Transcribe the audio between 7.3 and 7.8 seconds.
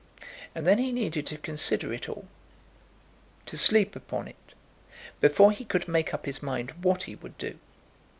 do.